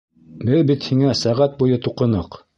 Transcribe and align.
Беҙ 0.47 0.63
бит 0.71 0.87
һиңә 0.93 1.13
сәғәт 1.21 1.55
буйы 1.61 1.79
туҡыныҡ! 1.89 2.43